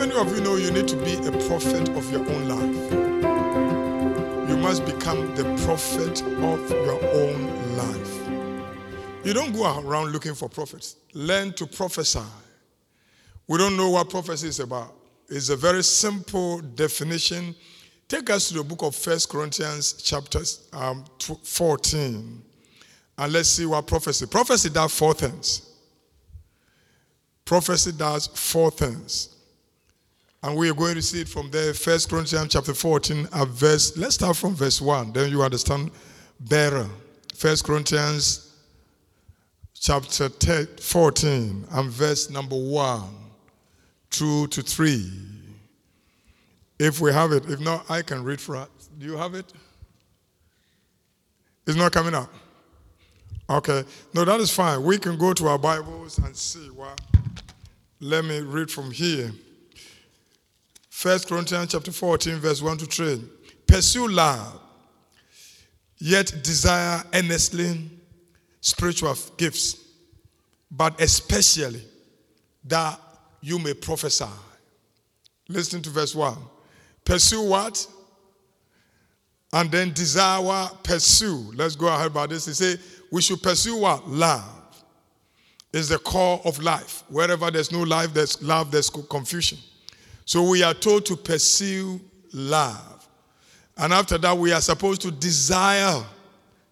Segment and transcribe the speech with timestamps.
[0.00, 2.90] many of you know you need to be a prophet of your own life?
[4.48, 9.26] You must become the prophet of your own life.
[9.26, 10.96] You don't go around looking for prophets.
[11.12, 12.20] Learn to prophesy.
[13.46, 14.94] We don't know what prophecy is about.
[15.28, 17.54] It's a very simple definition.
[18.08, 20.40] Take us to the book of First Corinthians, chapter
[20.72, 21.04] um,
[21.44, 22.42] 14,
[23.18, 24.24] and let's see what prophecy.
[24.24, 25.74] Prophecy does four things.
[27.44, 29.36] Prophecy does four things.
[30.42, 31.74] And we are going to see it from there.
[31.74, 33.96] First Corinthians chapter 14, a verse.
[33.96, 35.90] Let's start from verse 1, then you understand
[36.40, 36.86] better.
[37.34, 38.54] First Corinthians
[39.74, 43.02] chapter 14 and verse number 1
[44.10, 45.10] 2 to 3.
[46.78, 48.68] If we have it, if not, I can read for us.
[48.98, 49.52] Do you have it?
[51.66, 52.32] It's not coming up.
[53.48, 53.84] Okay.
[54.14, 54.82] No, that is fine.
[54.82, 57.00] We can go to our Bibles and see what.
[58.00, 59.30] Let me read from here.
[61.00, 63.24] First Corinthians chapter 14, verse 1 to 3.
[63.66, 64.60] Pursue love,
[65.96, 67.88] yet desire earnestly
[68.60, 69.82] spiritual gifts,
[70.70, 71.80] but especially
[72.64, 73.00] that
[73.40, 74.26] you may prophesy.
[75.48, 76.36] Listen to verse 1.
[77.02, 77.86] Pursue what?
[79.54, 80.84] And then desire, what?
[80.84, 81.50] pursue.
[81.54, 82.44] Let's go ahead about this.
[82.44, 82.76] He say
[83.10, 84.06] we should pursue what?
[84.06, 84.84] Love
[85.72, 87.04] is the core of life.
[87.08, 89.56] Wherever there's no life, there's love, there's confusion.
[90.30, 92.00] So we are told to pursue
[92.32, 93.08] love.
[93.76, 96.04] And after that, we are supposed to desire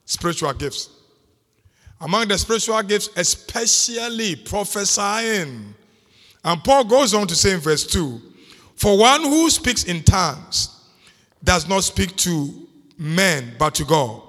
[0.05, 0.91] spiritual gifts.
[2.01, 5.75] Among the spiritual gifts, especially prophesying.
[6.45, 8.23] And Paul goes on to say in verse 2
[8.77, 10.81] For one who speaks in tongues
[11.42, 14.23] does not speak to men, but to God.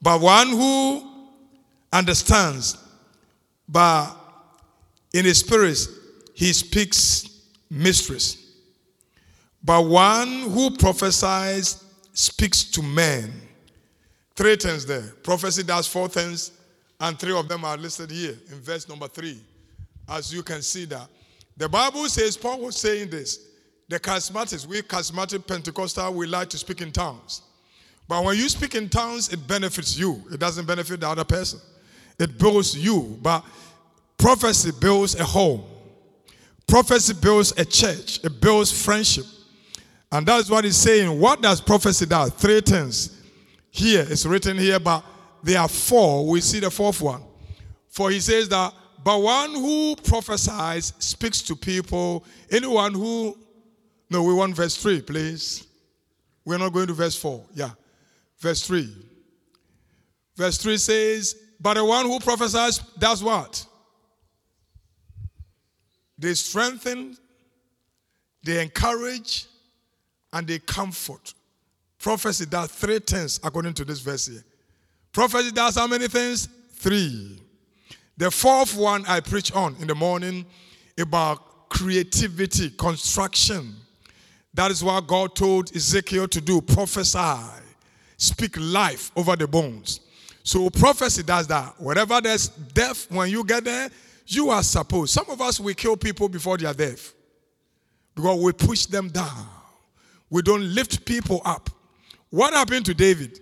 [0.00, 1.02] But one who
[1.92, 2.78] understands,
[3.68, 4.14] but
[5.12, 5.76] in his spirit,
[6.34, 8.42] he speaks mysteries.
[9.64, 13.32] But one who prophesies speaks to men.
[14.36, 15.12] Three things there.
[15.22, 16.52] Prophecy does four things,
[17.00, 19.40] and three of them are listed here in verse number three.
[20.08, 21.08] As you can see that.
[21.56, 23.38] The Bible says, Paul was saying this.
[23.88, 27.42] The charismatics, we charismatic Pentecostal, we like to speak in tongues.
[28.06, 30.22] But when you speak in tongues, it benefits you.
[30.32, 31.60] It doesn't benefit the other person.
[32.18, 33.18] It builds you.
[33.22, 33.44] But
[34.18, 35.64] prophecy builds a home.
[36.66, 38.22] Prophecy builds a church.
[38.24, 39.24] It builds friendship.
[40.14, 41.18] And that's what he's saying.
[41.18, 42.26] What does prophecy do?
[42.26, 43.20] Three things.
[43.68, 45.04] Here, it's written here, but
[45.42, 46.28] there are four.
[46.28, 47.20] We see the fourth one.
[47.88, 52.24] For he says that, but one who prophesies speaks to people.
[52.48, 53.36] Anyone who,
[54.08, 55.66] no, we want verse 3, please.
[56.44, 57.46] We're not going to verse 4.
[57.52, 57.70] Yeah.
[58.38, 58.88] Verse 3.
[60.36, 63.66] Verse 3 says, But the one who prophesies does what?
[66.16, 67.16] They strengthen,
[68.44, 69.46] they encourage,
[70.34, 71.32] and they comfort.
[71.98, 74.44] Prophecy does three things according to this verse here.
[75.12, 76.48] Prophecy does how many things?
[76.72, 77.40] Three.
[78.18, 80.44] The fourth one I preach on in the morning
[80.98, 83.74] about creativity, construction.
[84.52, 87.42] That is what God told Ezekiel to do prophesy,
[88.16, 90.00] speak life over the bones.
[90.42, 91.74] So prophecy does that.
[91.80, 93.88] Wherever there's death, when you get there,
[94.26, 95.12] you are supposed.
[95.12, 97.12] Some of us, we kill people before they are deaf
[98.14, 99.48] because we push them down.
[100.34, 101.70] We don't lift people up.
[102.30, 103.38] What happened to David?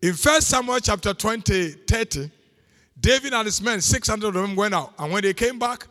[0.00, 2.30] In 1 Samuel chapter 20, 30,
[2.98, 4.94] David and his men, 600 of them went out.
[4.98, 5.86] And when they came back,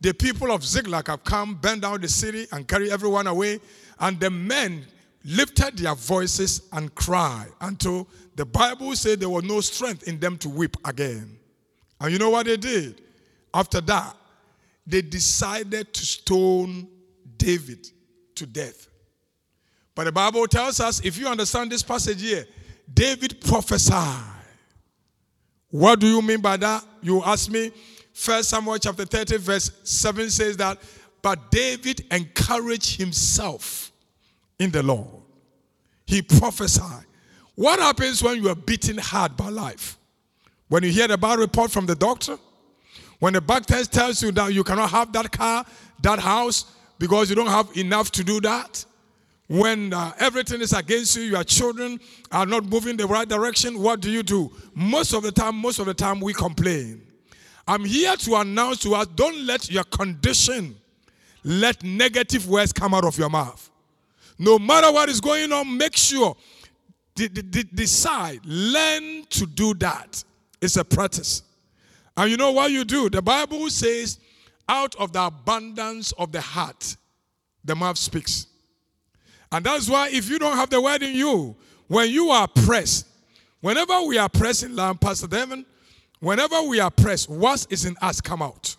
[0.00, 3.60] the people of Ziklag have come, burned down the city, and carry everyone away.
[4.00, 4.86] And the men
[5.22, 10.38] lifted their voices and cried until the Bible said there was no strength in them
[10.38, 11.36] to weep again.
[12.00, 13.02] And you know what they did?
[13.52, 14.16] After that,
[14.86, 16.88] they decided to stone
[17.36, 17.86] David
[18.36, 18.88] to death.
[19.94, 22.46] But the Bible tells us, if you understand this passage here,
[22.92, 24.22] David prophesied.
[25.70, 26.84] What do you mean by that?
[27.02, 27.72] You ask me.
[28.12, 30.78] First Samuel chapter 30, verse 7 says that,
[31.20, 33.90] but David encouraged himself
[34.58, 35.08] in the Lord.
[36.06, 37.06] He prophesied.
[37.56, 39.96] What happens when you are beaten hard by life?
[40.68, 42.38] When you hear the bad report from the doctor?
[43.18, 45.64] When the back test tells you that you cannot have that car,
[46.02, 46.66] that house,
[46.98, 48.84] because you don't have enough to do that?
[49.46, 52.00] When uh, everything is against you, your children
[52.32, 54.50] are not moving the right direction, what do you do?
[54.74, 57.02] Most of the time, most of the time, we complain.
[57.66, 60.76] I'm here to announce to us don't let your condition
[61.44, 63.70] let negative words come out of your mouth.
[64.38, 66.36] No matter what is going on, make sure,
[67.14, 70.24] decide, learn to do that.
[70.60, 71.42] It's a practice.
[72.16, 73.10] And you know what you do?
[73.10, 74.18] The Bible says,
[74.68, 76.96] out of the abundance of the heart,
[77.64, 78.46] the mouth speaks.
[79.54, 81.54] And that's why if you don't have the word in you,
[81.86, 83.06] when you are pressed,
[83.60, 85.64] whenever we are pressed in lamb, Pastor Devin,
[86.18, 88.74] whenever we are pressed, what is in us come out.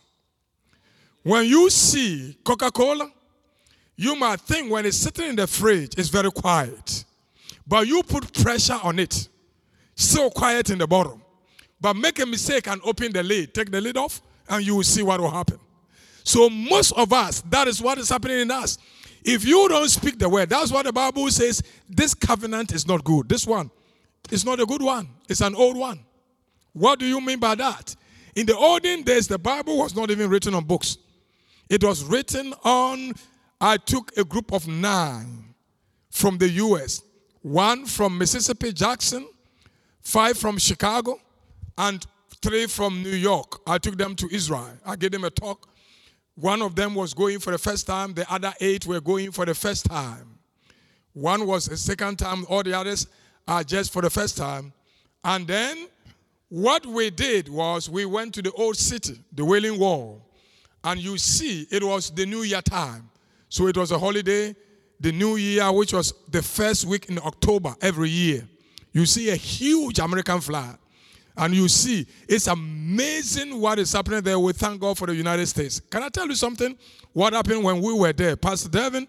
[1.24, 3.10] When you see Coca-Cola,
[3.96, 7.06] you might think when it's sitting in the fridge, it's very quiet.
[7.66, 9.30] But you put pressure on it,
[9.96, 11.22] so quiet in the bottom.
[11.80, 14.84] But make a mistake and open the lid, take the lid off, and you will
[14.84, 15.58] see what will happen.
[16.26, 18.78] So, most of us, that is what is happening in us.
[19.26, 23.04] If you don't speak the word, that's what the Bible says this covenant is not
[23.04, 23.28] good.
[23.28, 23.72] This one
[24.30, 26.00] is not a good one, it's an old one.
[26.74, 27.96] What do you mean by that?
[28.36, 30.98] In the olden days, the Bible was not even written on books,
[31.70, 33.14] it was written on.
[33.60, 35.56] I took a group of nine
[36.12, 37.02] from the US,
[37.42, 39.26] one from Mississippi, Jackson,
[40.02, 41.18] five from Chicago,
[41.78, 42.06] and
[42.42, 43.62] three from New York.
[43.66, 44.78] I took them to Israel.
[44.86, 45.68] I gave them a talk.
[46.36, 49.46] One of them was going for the first time, the other eight were going for
[49.46, 50.38] the first time.
[51.14, 53.08] One was a second time, all the others
[53.48, 54.74] are just for the first time.
[55.24, 55.88] And then
[56.50, 60.22] what we did was we went to the old city, the Wailing Wall,
[60.84, 63.10] and you see it was the New Year time.
[63.48, 64.56] So it was a holiday,
[65.00, 68.48] the New Year, which was the first week in October every year.
[68.92, 70.78] You see a huge American flag.
[71.38, 74.40] And you see, it's amazing what is happening there.
[74.40, 75.80] We thank God for the United States.
[75.80, 76.78] Can I tell you something?
[77.12, 78.36] What happened when we were there?
[78.36, 79.08] Pastor Devin,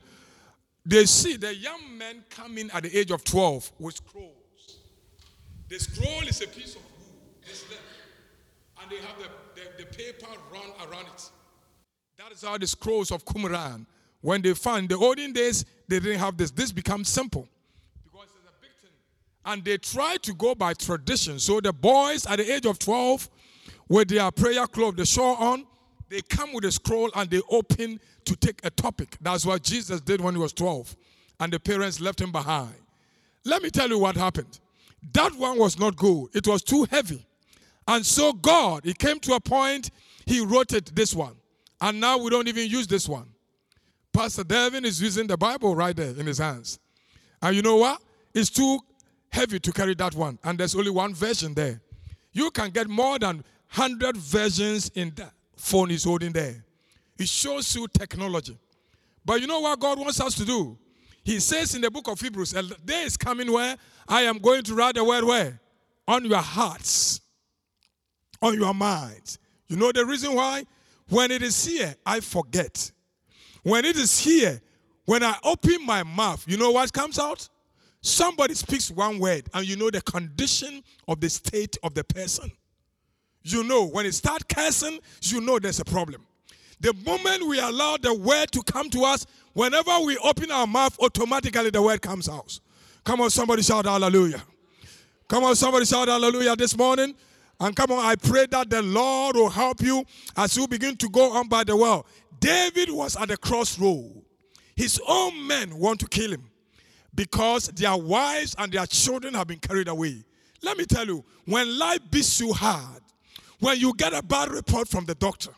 [0.85, 4.33] they see the young men coming at the age of 12 with scrolls.
[5.69, 7.79] The scroll is a piece of wood,
[8.81, 11.31] and they have the, the, the, paper run around it.
[12.19, 13.87] That is how the scrolls of Qumran,
[14.21, 16.53] when they found, the olden days, they didn't have this.
[16.53, 17.49] This becomes simple
[19.47, 21.39] and they try to go by tradition.
[21.39, 23.31] So the boys at the age of 12,
[23.89, 25.65] with their prayer cloth, the shawl on,
[26.09, 29.17] they come with a scroll and they open to take a topic.
[29.21, 30.95] That's what Jesus did when he was 12,
[31.41, 32.75] and the parents left him behind.
[33.45, 34.59] Let me tell you what happened.
[35.13, 37.25] That one was not good, it was too heavy.
[37.89, 39.91] And so God, he came to a point,
[40.27, 41.37] he wrote it this one.
[41.81, 43.29] And now we don't even use this one.
[44.13, 46.81] Pastor Devin is using the Bible right there in his hands.
[47.43, 48.01] And you know what?
[48.35, 48.81] It's too
[49.37, 51.81] heavy to carry that one, and there's only one version there.
[52.33, 53.45] You can get more than
[53.75, 56.65] 100 versions in that phone he's holding there.
[57.19, 58.59] It shows you technology.
[59.25, 60.79] But you know what God wants us to do?
[61.23, 63.77] He says in the book of Hebrews, a day is coming where
[64.09, 65.61] I am going to write the word where?
[66.09, 67.21] On your hearts,
[68.41, 69.39] on your minds.
[69.69, 70.65] You know the reason why?
[71.09, 72.91] When it is here, I forget.
[73.63, 74.63] When it is here,
[75.05, 77.49] when I open my mouth, you know what comes out?
[78.07, 82.53] Somebody speaks one word and you know the condition of the state of the person.
[83.43, 86.25] You know, when it starts cursing, you know there's a problem.
[86.79, 90.97] The moment we allow the word to come to us, whenever we open our mouth,
[91.01, 92.61] automatically the word comes out.
[93.03, 94.45] Come on, somebody shout hallelujah.
[95.27, 97.13] Come on, somebody shout hallelujah this morning.
[97.59, 100.05] And come on, I pray that the Lord will help you
[100.37, 102.07] as you begin to go on by the well.
[102.39, 104.23] David was at the crossroad.
[104.77, 106.51] His own men want to kill him
[107.17, 110.23] because their wives and their children have been carried away.
[110.63, 113.03] Let me tell you, when life beats you hard,
[113.59, 115.53] when you get a bad report from the doctor,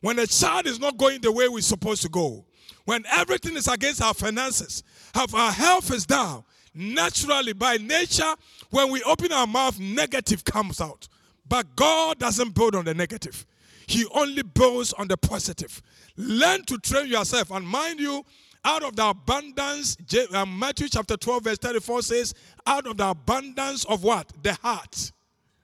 [0.00, 2.44] when a child is not going the way we're supposed to go,
[2.84, 4.82] when everything is against our finances,
[5.14, 6.44] if our health is down,
[6.74, 8.34] naturally, by nature,
[8.70, 11.08] when we open our mouth, negative comes out.
[11.48, 13.46] But God doesn't build on the negative,
[13.86, 15.82] He only builds on the positive.
[16.16, 17.50] Learn to train yourself.
[17.50, 18.24] And mind you,
[18.64, 19.96] out of the abundance,
[20.32, 22.34] um, Matthew chapter 12, verse 34 says,
[22.66, 24.32] out of the abundance of what?
[24.42, 25.12] The heart,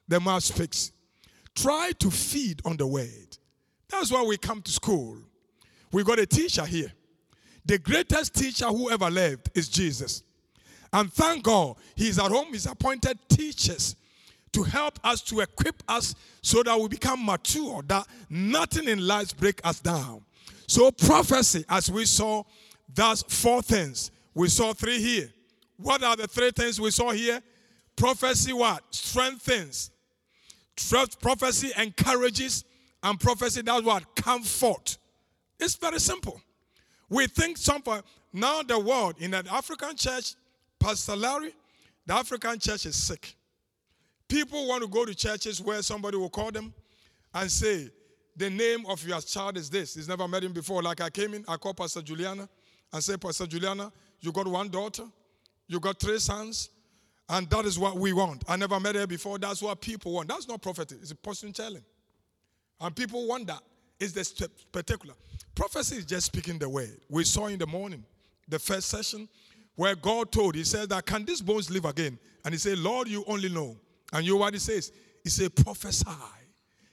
[0.07, 0.92] the mouth speaks.
[1.54, 3.38] Try to feed on the word.
[3.88, 5.19] That's why we come to school.
[5.92, 6.92] We got a teacher here.
[7.64, 10.23] The greatest teacher who ever lived is Jesus.
[10.92, 13.97] And thank God, He's at home, He's appointed teachers
[14.52, 19.37] to help us, to equip us so that we become mature, that nothing in life
[19.37, 20.23] break us down.
[20.66, 22.42] So, prophecy, as we saw,
[22.94, 24.11] that's four things.
[24.35, 25.30] We saw three here.
[25.76, 27.42] What are the three things we saw here?
[27.97, 28.82] Prophecy what?
[28.90, 29.90] Strengthens.
[31.20, 32.64] Prophecy encourages.
[33.02, 34.14] And prophecy does what?
[34.14, 34.99] Comfort.
[35.59, 36.40] It's very simple.
[37.09, 38.02] We think something.
[38.32, 40.35] Now the world, in the African church,
[40.78, 41.52] Pastor Larry,
[42.06, 43.35] the African church is sick.
[44.28, 46.73] People want to go to churches where somebody will call them
[47.35, 47.90] and say,
[48.37, 49.94] the name of your child is this.
[49.94, 50.82] He's never met him before.
[50.82, 52.49] Like I came in, I called Pastor Juliana
[52.92, 55.04] and say, Pastor Juliana, you got one daughter,
[55.66, 56.70] you got three sons,
[57.28, 58.44] and that is what we want.
[58.49, 59.38] I never met her before.
[59.38, 60.28] That's what people want.
[60.28, 61.85] That's not prophecy, it's a person telling.
[62.80, 63.62] And people want that.
[63.99, 65.14] It's the spectacular.
[65.54, 66.99] Prophecy is just speaking the word.
[67.11, 68.04] We saw in the morning,
[68.49, 69.28] the first session,
[69.76, 72.18] where God told, He said that can these bones live again?
[72.44, 73.76] And He said, Lord, you only know.
[74.12, 74.90] And you know what He says?
[75.23, 76.06] He said, prophesy,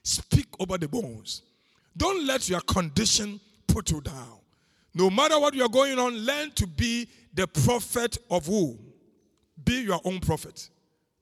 [0.04, 1.44] speak over the bones.
[1.96, 4.40] Don't let your condition put you down.
[4.98, 8.80] No matter what you're going on, learn to be the prophet of who?
[9.64, 10.72] Be your own prophet.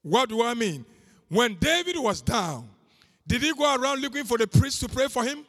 [0.01, 0.86] What do I mean?
[1.27, 2.70] When David was down,
[3.27, 5.46] did he go around looking for the priest to pray for him?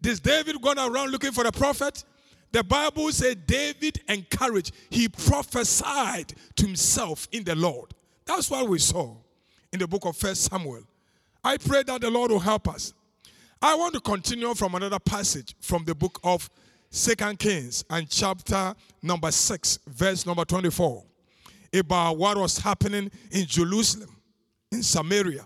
[0.00, 2.04] Did David go around looking for the prophet?
[2.52, 7.94] The Bible said David encouraged, he prophesied to himself in the Lord.
[8.26, 9.16] That's what we saw
[9.72, 10.84] in the book of First Samuel.
[11.42, 12.94] I pray that the Lord will help us.
[13.60, 16.48] I want to continue from another passage from the book of
[16.94, 18.72] Second Kings and chapter
[19.02, 21.02] number 6, verse number 24,
[21.74, 24.16] about what was happening in Jerusalem,
[24.70, 25.44] in Samaria.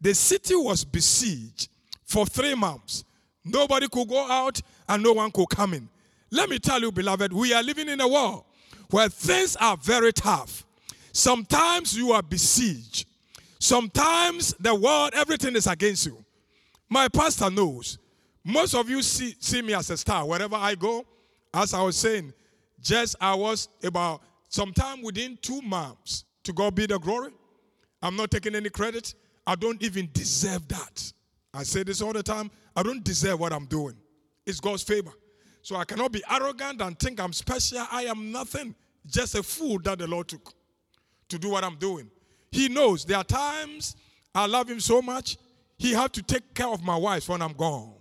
[0.00, 1.68] The city was besieged
[2.02, 3.04] for three months.
[3.44, 5.88] Nobody could go out and no one could come in.
[6.32, 8.42] Let me tell you, beloved, we are living in a world
[8.90, 10.66] where things are very tough.
[11.12, 13.06] Sometimes you are besieged.
[13.60, 16.24] Sometimes the world, everything is against you.
[16.88, 17.96] My pastor knows.
[18.44, 21.04] Most of you see, see me as a star wherever I go.
[21.52, 22.32] As I was saying,
[22.80, 27.32] just I was about sometime within two months to God be the glory.
[28.02, 29.14] I'm not taking any credit.
[29.46, 31.12] I don't even deserve that.
[31.52, 32.50] I say this all the time.
[32.74, 33.96] I don't deserve what I'm doing.
[34.46, 35.12] It's God's favor.
[35.62, 37.84] So I cannot be arrogant and think I'm special.
[37.90, 38.74] I am nothing.
[39.06, 40.54] Just a fool that the Lord took
[41.28, 42.10] to do what I'm doing.
[42.50, 43.96] He knows there are times
[44.34, 45.36] I love him so much
[45.78, 47.94] he had to take care of my wife when I'm gone.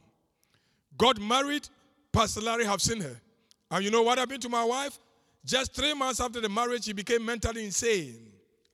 [0.99, 1.67] Got married,
[2.11, 3.19] Pastor Larry have seen her.
[3.71, 4.99] And you know what happened to my wife?
[5.45, 8.19] Just three months after the marriage, she became mentally insane.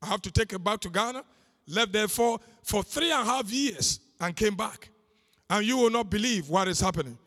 [0.02, 1.24] I have to take her back to Ghana,
[1.68, 4.90] left there for, for three and a half years, and came back.
[5.50, 7.18] And you will not believe what is happening.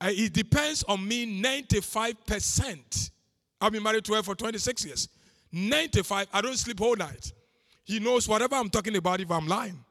[0.00, 3.10] Uh, it depends on me 95%.
[3.60, 5.08] I've been married to her for 26 years.
[5.52, 7.32] 95, I don't sleep all night.
[7.84, 9.84] He knows whatever I'm talking about if I'm lying.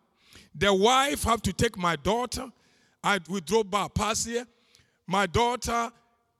[0.56, 2.52] The wife have to take my daughter.
[3.04, 4.46] I we drove by past here.
[5.08, 5.92] My daughter,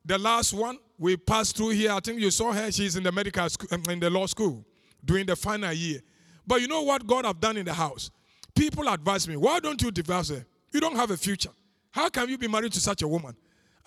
[0.06, 1.92] the last one, we passed through here.
[1.92, 2.72] I think you saw her.
[2.72, 4.66] She's in the medical school, um, in the law school,
[5.04, 6.02] doing the final year.
[6.46, 8.12] But you know what God have done in the house?
[8.56, 10.46] People advise me, why don't you divorce her?
[10.72, 11.52] You don't have a future.
[11.92, 13.36] How can you be married to such a woman?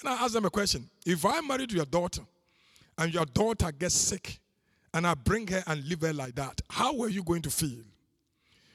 [0.01, 0.89] And I ask them a question.
[1.05, 2.23] If I married your daughter
[2.99, 4.41] and your daughter gets sick
[4.95, 7.83] and I bring her and leave her like that, how are you going to feel?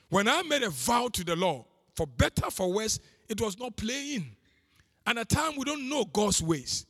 [0.09, 3.75] When I made a vow to the Lord, for better, for worse, it was not
[3.75, 4.35] playing.
[5.05, 6.85] And at time we don't know God's ways.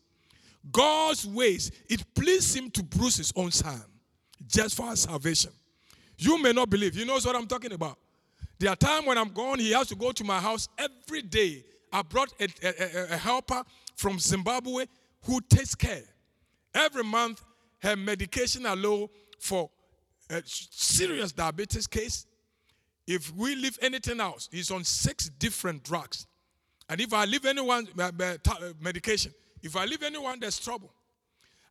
[0.71, 3.81] God's ways, it pleased him to bruise his own son
[4.47, 5.51] just for our salvation.
[6.17, 6.95] You may not believe.
[6.95, 7.97] You know what I'm talking about.
[8.59, 11.63] There are times when I'm gone, he has to go to my house every day.
[11.91, 13.63] I brought a, a, a helper
[13.95, 14.85] from Zimbabwe
[15.23, 16.03] who takes care.
[16.73, 17.43] Every month,
[17.79, 19.07] her medication alone
[19.39, 19.69] for
[20.29, 22.26] a serious diabetes case
[23.07, 26.27] if we leave anything else, he's on six different drugs.
[26.89, 29.33] And if I leave anyone uh, uh, uh, medication,
[29.63, 30.91] if I leave anyone, there's trouble.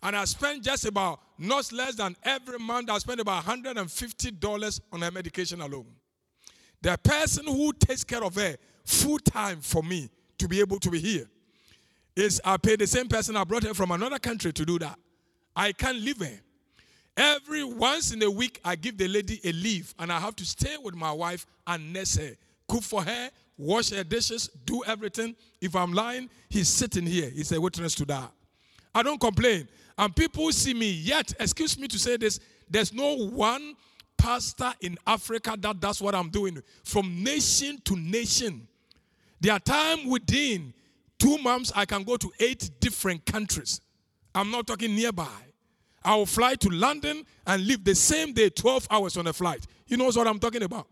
[0.03, 5.03] And I spend just about not less than every month, I spend about $150 on
[5.03, 5.87] her medication alone.
[6.83, 10.91] The person who takes care of her full time for me to be able to
[10.91, 11.27] be here
[12.15, 14.99] is I pay the same person I brought her from another country to do that.
[15.55, 16.41] I can't leave her.
[17.17, 20.45] Every once in a week, I give the lady a leave, and I have to
[20.45, 22.37] stay with my wife and nurse her,
[22.69, 25.35] cook for her, wash her dishes, do everything.
[25.61, 27.31] If I'm lying, he's sitting here.
[27.31, 28.31] He's a witness to that.
[28.95, 29.67] I don't complain.
[29.97, 33.75] And people see me yet, excuse me to say this, there's no one
[34.19, 38.67] pastor in Africa that does what I'm doing from nation to nation.
[39.41, 40.75] There are times within
[41.19, 43.81] two months I can go to eight different countries.
[44.35, 45.29] I'm not talking nearby.
[46.07, 49.67] I will fly to London and leave the same day, 12 hours on a flight.
[49.89, 50.87] You know what I'm talking about?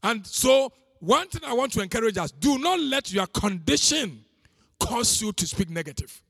[0.00, 4.24] And so, one thing I want to encourage us do not let your condition
[4.78, 6.22] cause you to speak negative.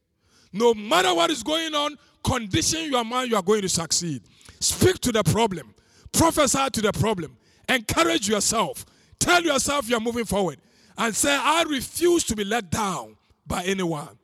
[0.55, 4.23] No matter what is going on, condition your mind, you are going to succeed.
[4.59, 5.75] Speak to the problem,
[6.13, 7.37] prophesy to the problem,
[7.69, 8.87] encourage yourself,
[9.19, 10.59] tell yourself you're moving forward,
[10.97, 14.19] and say, I refuse to be let down by anyone.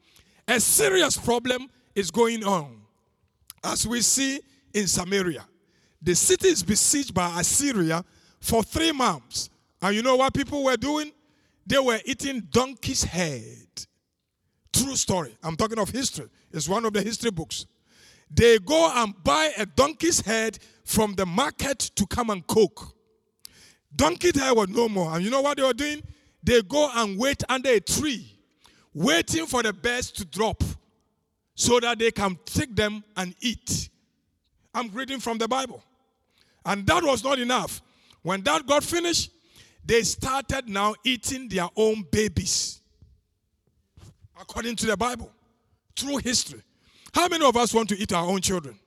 [0.46, 2.87] A serious problem is going on
[3.68, 4.40] as we see
[4.72, 5.46] in Samaria.
[6.00, 8.04] The city is besieged by Assyria
[8.40, 9.50] for three months.
[9.82, 11.12] And you know what people were doing?
[11.66, 13.66] They were eating donkey's head.
[14.72, 15.36] True story.
[15.42, 16.28] I'm talking of history.
[16.52, 17.66] It's one of the history books.
[18.30, 22.94] They go and buy a donkey's head from the market to come and cook.
[23.94, 25.14] Donkey's head was no more.
[25.14, 26.02] And you know what they were doing?
[26.42, 28.38] They go and wait under a tree
[28.94, 30.62] waiting for the birds to drop
[31.58, 33.90] so that they can take them and eat.
[34.72, 35.82] I'm reading from the Bible.
[36.64, 37.82] And that was not enough.
[38.22, 39.32] When that got finished,
[39.84, 42.80] they started now eating their own babies.
[44.40, 45.32] According to the Bible,
[45.96, 46.62] through history.
[47.12, 48.78] How many of us want to eat our own children?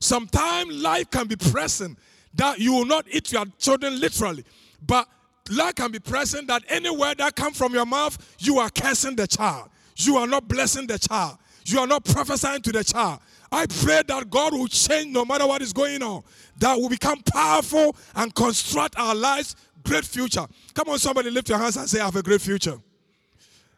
[0.00, 1.96] Sometimes life can be present
[2.34, 4.44] that you will not eat your children literally,
[4.84, 5.06] but
[5.52, 9.28] life can be present that anywhere that comes from your mouth, you are cursing the
[9.28, 9.68] child.
[9.94, 11.38] You are not blessing the child.
[11.64, 13.20] You are not prophesying to the child.
[13.50, 16.22] I pray that God will change no matter what is going on,
[16.58, 20.46] that will become powerful and construct our lives great future.
[20.74, 22.78] Come on, somebody lift your hands and say, I have a great future.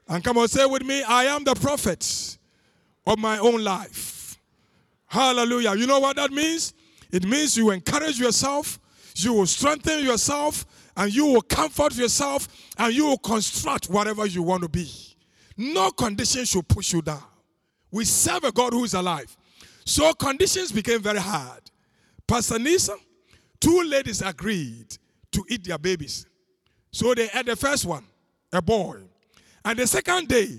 [0.08, 2.38] And come on, say with me, I am the prophet
[3.06, 4.38] of my own life.
[5.06, 5.74] Hallelujah.
[5.74, 6.74] You know what that means?
[7.10, 8.78] It means you encourage yourself,
[9.16, 12.48] you will strengthen yourself, and you will comfort yourself,
[12.78, 14.90] and you will construct whatever you want to be.
[15.56, 17.22] No condition should push you down.
[17.94, 19.36] We serve a God who is alive.
[19.84, 21.60] So conditions became very hard.
[22.26, 22.96] Pastor Nisa,
[23.60, 24.98] two ladies agreed
[25.30, 26.26] to eat their babies.
[26.90, 28.04] So they had the first one,
[28.52, 29.02] a boy.
[29.64, 30.58] And the second day,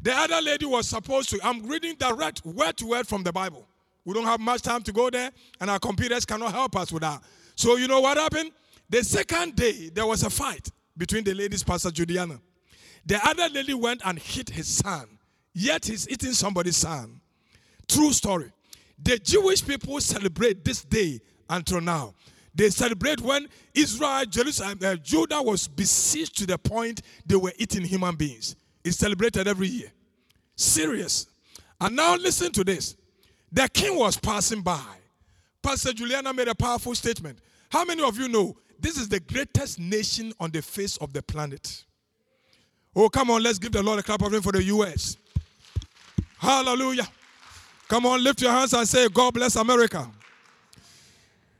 [0.00, 3.68] the other lady was supposed to, I'm reading direct word to word from the Bible.
[4.06, 7.02] We don't have much time to go there, and our computers cannot help us with
[7.02, 7.22] that.
[7.56, 8.52] So, you know what happened?
[8.88, 12.40] The second day, there was a fight between the ladies, Pastor Juliana.
[13.04, 15.18] The other lady went and hit his son,
[15.52, 17.20] yet he's eating somebody's son.
[17.88, 18.52] True story.
[19.02, 22.14] The Jewish people celebrate this day until now.
[22.54, 27.84] They celebrate when Israel, Jerusalem, uh, Judah was besieged to the point they were eating
[27.84, 28.56] human beings.
[28.84, 29.92] It's celebrated every year.
[30.56, 31.26] Serious.
[31.80, 32.96] And now listen to this.
[33.52, 34.84] The king was passing by.
[35.62, 37.38] Pastor Juliana made a powerful statement.
[37.70, 41.22] How many of you know this is the greatest nation on the face of the
[41.22, 41.84] planet?
[42.94, 45.16] Oh, come on, let's give the Lord a clap of him for the U.S.
[46.40, 47.06] Hallelujah.
[47.86, 50.10] Come on, lift your hands and say, God bless America.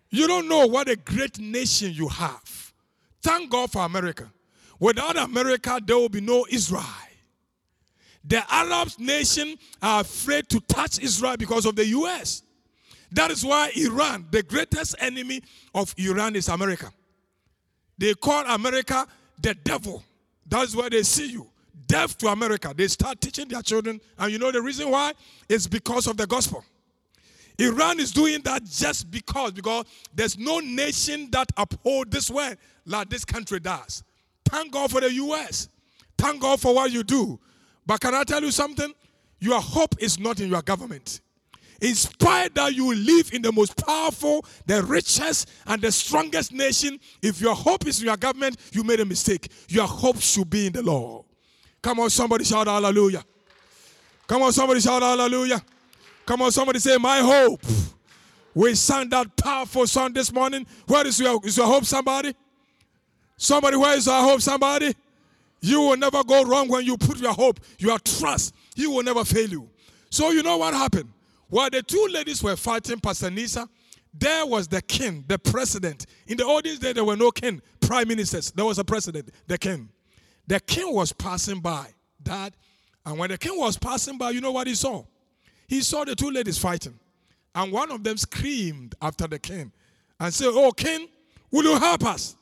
[0.09, 2.73] You don't know what a great nation you have.
[3.23, 4.33] Thank God for America.
[4.79, 6.83] Without America, there will be no Israel.
[8.25, 12.43] The Arab nation are afraid to touch Israel because of the US.
[13.13, 15.43] That is why Iran, the greatest enemy
[15.75, 16.91] of Iran is America.
[17.99, 19.07] They call America
[19.43, 20.03] the devil.
[20.47, 21.50] That's where they see you.
[21.87, 22.73] Deaf to America.
[22.77, 24.01] They start teaching their children.
[24.19, 25.13] And you know the reason why?
[25.49, 26.65] It's because of the gospel.
[27.59, 33.11] Iran is doing that just because, because there's no nation that uphold this way like
[33.11, 34.03] this country does.
[34.47, 35.69] Thank God for the U.S.
[36.17, 37.39] Thank God for what you do.
[37.87, 38.93] But can I tell you something?
[39.41, 41.21] Your hope is not in your government.
[41.81, 47.01] In spite that you live in the most powerful, the richest, and the strongest nation,
[47.23, 49.51] if your hope is in your government, you made a mistake.
[49.69, 51.25] Your hope should be in the Lord.
[51.83, 53.25] Come on, somebody shout hallelujah.
[54.27, 55.63] Come on, somebody shout hallelujah.
[56.27, 57.61] Come on, somebody say, My hope.
[58.55, 60.67] We sang that powerful song this morning.
[60.87, 62.35] Where is your, is your hope, somebody?
[63.37, 64.95] Somebody, where is our hope, somebody?
[65.61, 68.55] You will never go wrong when you put your hope, your trust.
[68.75, 69.69] He will never fail you.
[70.11, 71.11] So, you know what happened?
[71.49, 73.69] While the two ladies were fighting Pastor Nisa,
[74.13, 76.07] there was the king, the president.
[76.27, 78.51] In the olden days, there were no king, prime ministers.
[78.51, 79.89] There was a president, the king.
[80.51, 81.87] The king was passing by,
[82.21, 82.55] Dad.
[83.07, 85.05] And when the king was passing by, you know what he saw?
[85.69, 86.99] he saw the two ladies fighting.
[87.55, 89.71] And one of them screamed after the king
[90.19, 91.07] and said, Oh, king,
[91.53, 92.35] will you help us?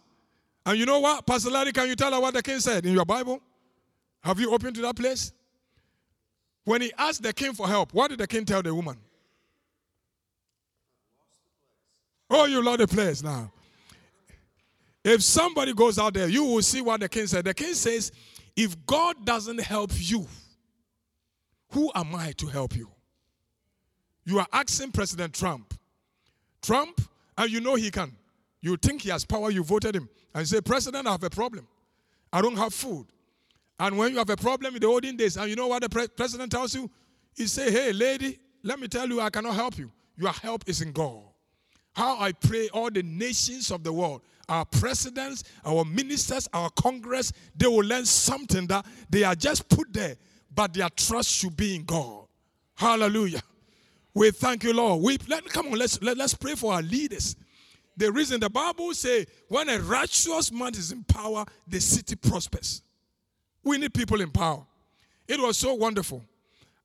[0.65, 1.27] And you know what?
[1.27, 3.43] Pastor Larry, can you tell her what the king said in your Bible?
[4.23, 5.31] Have you opened to that place?
[6.65, 8.97] When he asked the king for help, what did the king tell the woman?
[12.31, 13.53] Oh, you lost the place now.
[15.09, 17.47] If somebody goes out there, you will see what the king said.
[17.47, 18.13] The king says,
[18.55, 20.27] If God doesn't help you,
[21.71, 22.91] who am I to help you?
[24.27, 25.73] You are asking President Trump.
[26.61, 27.01] Trump,
[27.39, 28.15] and you know he can.
[28.61, 30.11] You think he has power, you voted him.
[30.35, 31.67] And you say, President, I have a problem.
[32.31, 33.07] I don't have food.
[33.81, 35.89] And when you have a problem in the olden days, and you know what the
[35.89, 36.91] pre- president tells you?
[37.35, 39.91] He say, Hey, lady, let me tell you, I cannot help you.
[40.19, 41.23] Your help is in God.
[41.95, 47.33] How I pray all the nations of the world, our presidents, our ministers, our Congress,
[47.55, 50.17] they will learn something that they are just put there,
[50.55, 52.27] but their trust should be in God.
[52.75, 53.43] Hallelujah.
[54.15, 55.03] We thank you, Lord.
[55.03, 57.37] We let, come on, let's let, let's pray for our leaders.
[57.97, 62.83] The reason the Bible say when a righteous man is in power, the city prospers.
[63.65, 64.65] We need people in power.
[65.27, 66.25] It was so wonderful.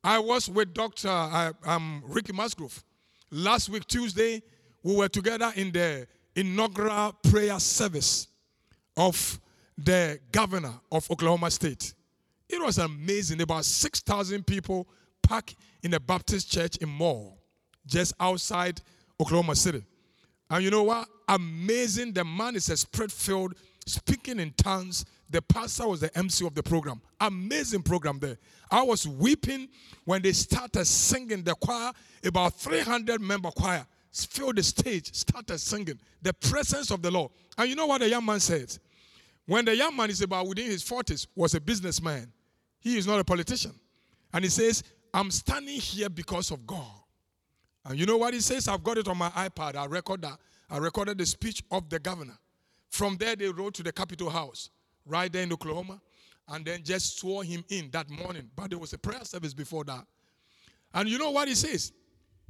[0.04, 1.08] I was with Dr.
[1.08, 2.84] I, um, Ricky Musgrove.
[3.32, 4.42] Last week, Tuesday,
[4.82, 8.28] we were together in the inaugural prayer service
[8.98, 9.40] of
[9.78, 11.94] the governor of Oklahoma State.
[12.50, 13.42] It was amazing.
[13.42, 14.88] About 6,000 people
[15.22, 17.34] packed in a Baptist church in Moore,
[17.86, 18.82] just outside
[19.20, 19.84] Oklahoma City.
[20.50, 21.08] And you know what?
[21.28, 22.14] Amazing.
[22.14, 25.06] The man is a spirit filled, speaking in tongues.
[25.30, 27.02] The pastor was the MC of the program.
[27.20, 28.38] Amazing program there.
[28.70, 29.68] I was weeping
[30.06, 31.92] when they started singing the choir,
[32.24, 36.00] about 300 member choir filled the stage, started singing.
[36.22, 37.32] The presence of the Lord.
[37.58, 38.78] And you know what the young man said?
[39.46, 42.32] When the young man is about within his 40s, was a businessman.
[42.80, 43.74] He is not a politician.
[44.34, 46.86] And he says, I'm standing here because of God.
[47.86, 48.68] And you know what he says?
[48.68, 49.76] I've got it on my iPad.
[49.76, 50.40] I record that.
[50.70, 52.38] I recorded the speech of the governor.
[52.90, 54.70] From there, they rode to the Capitol House,
[55.06, 56.00] right there in Oklahoma,
[56.48, 58.50] and then just swore him in that morning.
[58.56, 60.06] But there was a prayer service before that.
[60.94, 61.92] And you know what he says?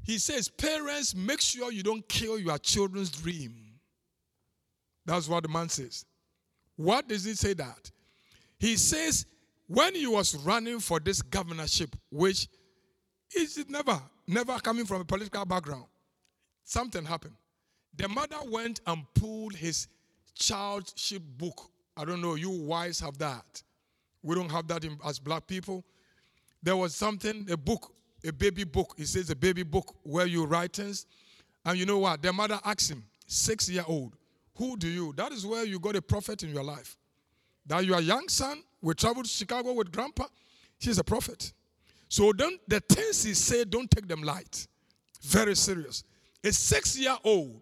[0.03, 3.55] He says, Parents, make sure you don't kill your children's dream.
[5.05, 6.05] That's what the man says.
[6.75, 7.91] What does he say that?
[8.57, 9.25] He says,
[9.67, 12.47] when he was running for this governorship, which
[13.35, 15.85] is never, never coming from a political background,
[16.63, 17.35] something happened.
[17.95, 19.87] The mother went and pulled his
[20.35, 21.69] childship book.
[21.95, 23.63] I don't know, you wives have that.
[24.21, 25.83] We don't have that in, as black people.
[26.61, 27.93] There was something, a book,
[28.25, 28.93] a baby book.
[28.97, 31.05] He says a baby book where you write things.
[31.65, 32.21] And you know what?
[32.21, 34.15] The mother asks him, six year old,
[34.55, 35.13] who do you?
[35.17, 36.97] That is where you got a prophet in your life.
[37.65, 40.25] That your young son will travel to Chicago with grandpa.
[40.77, 41.53] He's a prophet.
[42.09, 44.67] So don't the things he said, don't take them light.
[45.21, 46.03] Very serious.
[46.43, 47.61] A six-year-old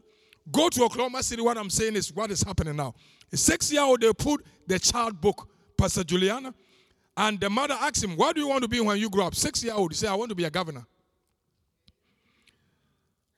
[0.51, 1.41] go to Oklahoma City.
[1.41, 2.95] What I'm saying is what is happening now.
[3.31, 5.47] A six-year-old, they put the child book,
[5.77, 6.53] Pastor Juliana,
[7.17, 9.35] and the mother asked him, What do you want to be when you grow up?
[9.35, 10.85] Six-year-old, he said, I want to be a governor.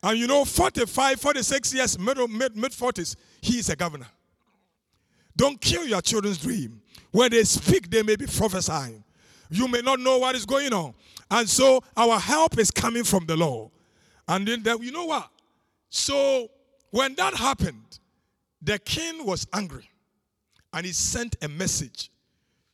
[0.04, 4.08] And you know, 45, 46 years, mid, mid, mid 40s, he is a governor.
[5.36, 6.82] Don't kill your children's dream.
[7.12, 9.04] When they speak, they may be prophesying.
[9.50, 10.94] You may not know what is going on.
[11.32, 13.72] And so our help is coming from the Lord.
[14.28, 15.30] And then, you know what?
[15.90, 16.50] So
[16.92, 18.00] when that happened,
[18.62, 19.90] the king was angry.
[20.74, 22.10] And he sent a message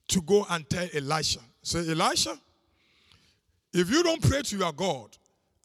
[0.10, 1.39] to go and tell Elisha.
[1.62, 2.38] Say, Elisha,
[3.74, 5.15] if you don't pray to your God,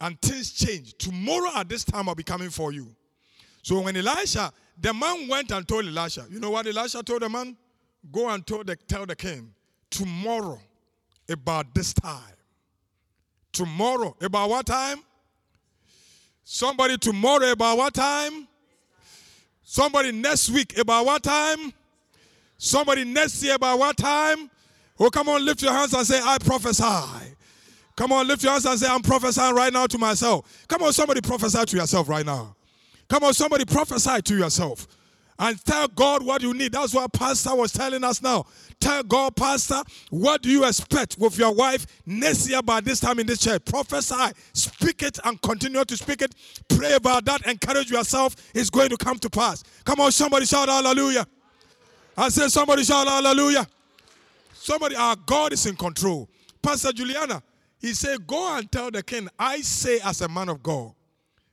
[0.01, 0.97] and things change.
[0.97, 2.87] Tomorrow at this time I'll be coming for you.
[3.61, 7.29] So when Elisha, the man went and told Elisha, you know what Elisha told the
[7.29, 7.55] man?
[8.11, 9.53] Go and the, tell the king,
[9.89, 10.59] tomorrow
[11.29, 12.21] about this time.
[13.51, 14.99] Tomorrow, about what time?
[16.43, 18.47] Somebody tomorrow, about what time?
[19.63, 21.73] Somebody next week, about what time?
[22.57, 24.49] Somebody next year, about what time?
[24.99, 27.35] Oh, come on, lift your hands and say, I prophesy.
[27.95, 30.65] Come on, lift your hands and say, I'm prophesying right now to myself.
[30.67, 32.55] Come on, somebody prophesy to yourself right now.
[33.09, 34.87] Come on, somebody prophesy to yourself.
[35.37, 36.71] And tell God what you need.
[36.71, 38.45] That's what Pastor was telling us now.
[38.79, 43.19] Tell God, Pastor, what do you expect with your wife next year by this time
[43.19, 43.65] in this church?
[43.65, 46.33] Prophesy, speak it, and continue to speak it.
[46.69, 47.45] Pray about that.
[47.47, 48.35] Encourage yourself.
[48.53, 49.61] It's going to come to pass.
[49.83, 51.27] Come on, somebody shout hallelujah.
[52.17, 53.67] I said, somebody shout hallelujah.
[54.53, 56.29] Somebody, our God is in control.
[56.61, 57.43] Pastor Juliana,
[57.79, 60.93] he said, Go and tell the king, I say as a man of God,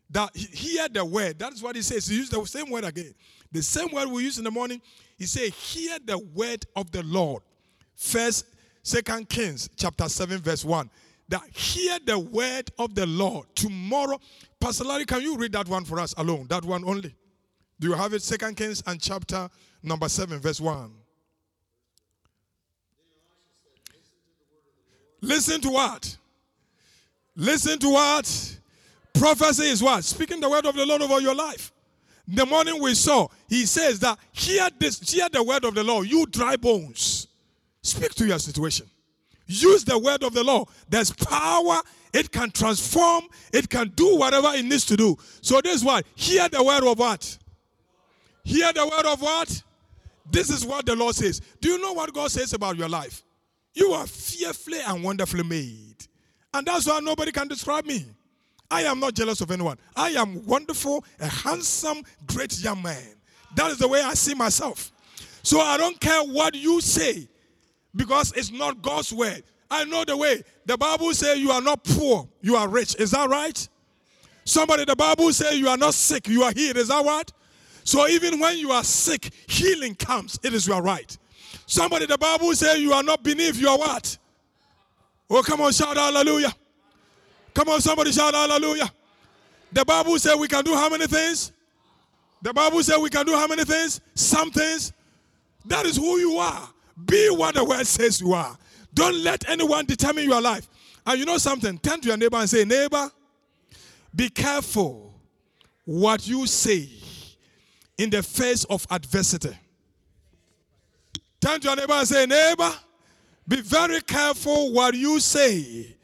[0.09, 1.39] that hear the word.
[1.39, 2.07] That is what he says.
[2.07, 3.15] He used the same word again.
[3.51, 4.81] The same word we use in the morning.
[5.19, 7.43] He said, Hear the word of the Lord.
[7.95, 8.47] First,
[8.83, 10.91] Second Kings chapter 7, verse 1.
[11.29, 13.47] That hear the word of the Lord.
[13.55, 14.19] Tomorrow,
[14.61, 16.47] Pastor Larry, can you read that one for us alone?
[16.49, 17.15] That one only.
[17.81, 18.23] Do you have it?
[18.23, 19.49] Second Kings and chapter
[19.83, 20.93] number 7, verse 1.
[25.21, 26.17] Listen to what?
[27.37, 28.59] Listen to what?
[29.15, 30.05] Prophecy is what?
[30.05, 31.73] Speaking the word of the Lord over your life.
[32.27, 36.07] The morning we saw, he says that hear this, hear the word of the Lord,
[36.07, 37.27] you dry bones.
[37.83, 38.87] Speak to your situation.
[39.47, 40.69] Use the word of the Lord.
[40.89, 41.81] There's power,
[42.13, 45.17] it can transform, it can do whatever it needs to do.
[45.41, 46.07] So this is what?
[46.15, 47.39] Hear the word of what?
[48.45, 49.63] Hear the word of what?
[50.31, 51.41] This is what the Lord says.
[51.61, 53.23] Do you know what God says about your life?
[53.75, 55.97] You are fearfully and wonderfully made.
[56.55, 58.05] And that's why nobody can describe me.
[58.71, 59.79] I am not jealous of anyone.
[59.95, 63.17] I am wonderful, a handsome, great young man.
[63.55, 64.91] That is the way I see myself.
[65.43, 67.29] So I don't care what you say
[67.95, 69.43] because it's not God's word.
[69.71, 70.43] I know the way.
[70.67, 72.95] The Bible says you are not poor, you are rich.
[72.97, 73.69] Is that right?
[74.45, 76.77] Somebody, the Bible says you are not sick, you are healed.
[76.77, 77.33] Is that what?
[77.85, 80.39] So even when you are sick, healing comes.
[80.43, 81.17] It is your right.
[81.67, 84.19] Somebody, the Bible says you are not beneath, you are what?
[85.31, 86.53] Oh, come on, shout hallelujah.
[87.55, 88.91] Come on, somebody shout hallelujah.
[89.73, 91.53] The Bible says we can do how many things?
[92.43, 94.01] The Bible says we can do how many things?
[94.15, 94.93] Some things.
[95.65, 96.69] That is who you are.
[97.07, 98.57] Be what the word says you are.
[98.95, 100.69] Don't let anyone determine your life.
[101.07, 101.79] And you know something?
[101.79, 103.11] Turn to your neighbor and say, Neighbor,
[104.15, 105.15] be careful
[105.85, 106.89] what you say
[107.99, 109.57] in the face of adversity.
[111.41, 112.73] Turn to your neighbor and say, Neighbor,
[113.47, 115.97] be very careful what you say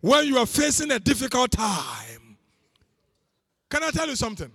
[0.00, 2.36] when you are facing a difficult time.
[3.68, 4.50] Can I tell you something?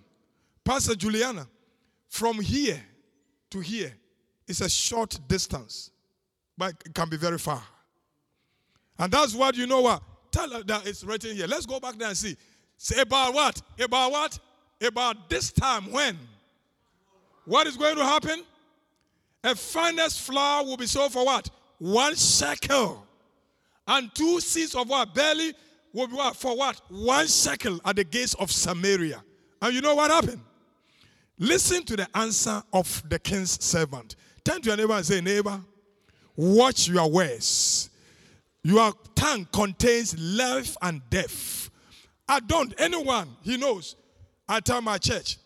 [0.63, 1.47] Pastor Juliana,
[2.09, 2.81] from here
[3.51, 3.93] to here
[4.47, 5.91] is a short distance,
[6.57, 7.63] but it can be very far.
[8.99, 10.03] And that's what you know what?
[10.31, 11.47] Tell her that it's written here.
[11.47, 12.35] Let's go back there and see.
[12.77, 13.61] Say about what?
[13.79, 14.39] About what?
[14.81, 16.17] About this time when?
[17.45, 18.43] What is going to happen?
[19.43, 21.49] A finest flour will be sold for what?
[21.77, 23.05] One shekel.
[23.87, 25.13] And two seahs of what?
[25.13, 25.53] Barley
[25.93, 26.35] will be what?
[26.35, 26.81] For what?
[26.89, 29.23] One shekel at the gates of Samaria.
[29.61, 30.41] And you know what happened?
[31.37, 34.15] Listen to the answer of the king's servant.
[34.43, 35.59] Turn to your neighbor and say, Neighbor,
[36.35, 37.89] watch your words.
[38.63, 41.69] Your tongue contains life and death.
[42.27, 43.95] I don't, anyone, he knows.
[44.47, 45.37] I tell my church,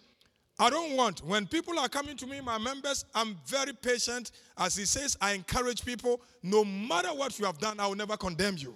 [0.61, 4.31] I don't want, when people are coming to me, my members, I'm very patient.
[4.57, 8.17] As he says, I encourage people, no matter what you have done, I will never
[8.17, 8.75] condemn you.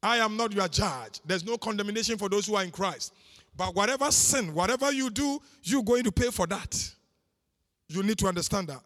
[0.00, 1.20] I am not your judge.
[1.26, 3.12] There's no condemnation for those who are in Christ.
[3.56, 6.94] But whatever sin, whatever you do, you're going to pay for that.
[7.88, 8.80] You need to understand that.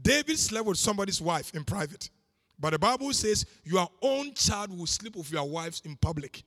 [0.00, 2.10] David slept with somebody's wife in private.
[2.60, 6.44] But the Bible says your own child will sleep with your wives in public.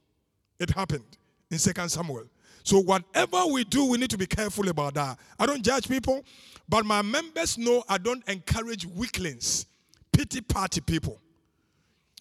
[0.59, 1.17] It happened
[1.51, 2.23] in 2 Samuel.
[2.67, 5.17] So, whatever we do, we need to be careful about that.
[5.39, 6.25] I don't judge people,
[6.67, 9.67] but my members know I don't encourage weaklings,
[10.11, 11.17] pity party people.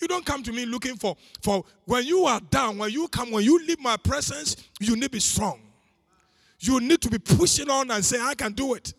[0.00, 3.32] You don't come to me looking for, for when you are down, when you come,
[3.32, 5.62] when you leave my presence, you need to be strong.
[6.61, 8.94] You need to be pushing on and say, I can do it.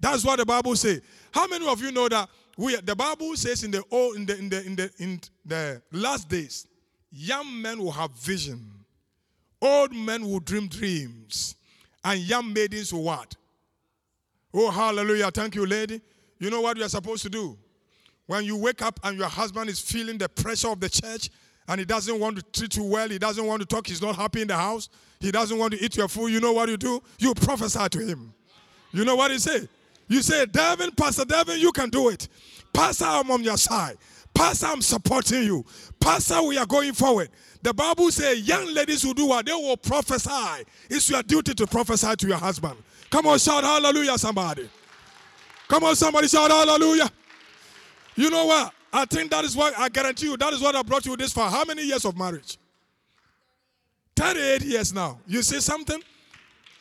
[0.00, 1.02] That's what the Bible says.
[1.32, 4.38] How many of you know that we the Bible says in the old in the
[4.38, 6.66] in the in the in the last days,
[7.10, 8.77] young men will have vision
[9.60, 11.56] Old men will dream dreams,
[12.04, 13.34] and young maidens will what?
[14.54, 15.30] Oh, hallelujah.
[15.30, 16.00] Thank you, lady.
[16.38, 17.58] You know what you are supposed to do?
[18.26, 21.30] When you wake up and your husband is feeling the pressure of the church
[21.66, 24.16] and he doesn't want to treat you well, he doesn't want to talk, he's not
[24.16, 26.76] happy in the house, he doesn't want to eat your food, you know what you
[26.76, 27.02] do?
[27.18, 28.32] You prophesy to him.
[28.92, 29.68] You know what he say?
[30.08, 32.28] You say, Devin, Pastor Devin, you can do it.
[32.72, 33.96] Pastor, I'm on your side.
[34.34, 35.64] Pastor, I'm supporting you.
[36.00, 37.28] Pastor, we are going forward.
[37.62, 39.46] The Bible says young ladies who do what?
[39.46, 40.64] They will prophesy.
[40.88, 42.76] It's your duty to prophesy to your husband.
[43.10, 44.68] Come on, shout hallelujah, somebody.
[45.66, 47.10] Come on, somebody shout hallelujah.
[48.14, 48.72] You know what?
[48.92, 51.32] I think that is what I guarantee you, that is what I brought you this
[51.32, 51.50] far.
[51.50, 52.56] How many years of marriage?
[54.16, 55.18] 38 years now.
[55.26, 56.00] You see something?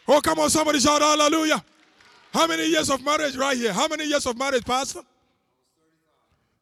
[0.08, 1.64] Oh, come on, somebody shout hallelujah.
[2.34, 3.74] How many years of marriage right here?
[3.74, 5.02] How many years of marriage, Pastor?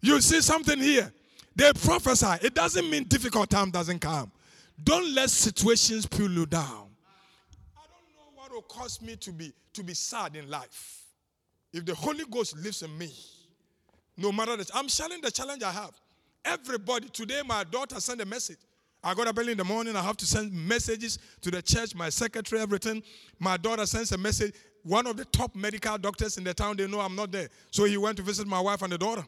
[0.01, 1.11] You see something here.
[1.55, 2.45] They prophesy.
[2.45, 4.31] It doesn't mean difficult time doesn't come.
[4.83, 6.89] Don't let situations pull you down.
[7.77, 11.03] I don't know what will cause me to be to be sad in life.
[11.71, 13.11] If the Holy Ghost lives in me,
[14.17, 15.91] no matter the I'm sharing the challenge I have.
[16.43, 18.59] Everybody, today my daughter sent a message.
[19.03, 19.95] I got up early in the morning.
[19.95, 23.03] I have to send messages to the church, my secretary, everything.
[23.39, 24.53] My daughter sends a message.
[24.83, 27.49] One of the top medical doctors in the town, they know I'm not there.
[27.71, 29.25] So he went to visit my wife and the daughter.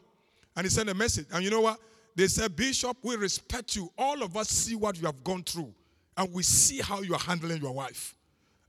[0.56, 1.26] And he sent a message.
[1.32, 1.78] And you know what?
[2.18, 3.92] They said, Bishop, we respect you.
[3.96, 5.72] All of us see what you have gone through,
[6.16, 8.16] and we see how you are handling your wife.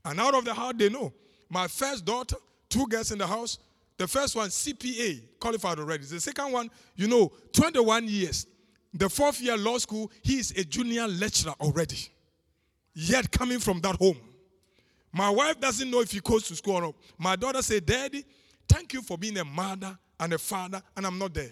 [0.04, 1.12] And out of the heart, they know.
[1.48, 2.36] My first daughter,
[2.68, 3.58] two girls in the house.
[3.96, 6.04] The first one, CPA, qualified already.
[6.04, 8.46] The second one, you know, 21 years.
[8.94, 11.98] The fourth year law school, he is a junior lecturer already.
[12.94, 14.18] Yet coming from that home.
[15.12, 16.94] My wife doesn't know if he goes to school or not.
[17.18, 18.24] My daughter said, Daddy,
[18.68, 21.50] thank you for being a mother and a father, and I'm not there.